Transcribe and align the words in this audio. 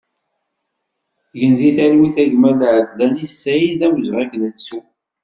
Gen 1.39 1.53
di 1.59 1.69
talwit 1.75 2.15
a 2.23 2.25
gma 2.31 2.51
Laadlani 2.59 3.27
Saïd, 3.39 3.75
d 3.79 3.81
awezɣi 3.85 4.19
ad 4.21 4.29
k-nettu! 4.31 4.79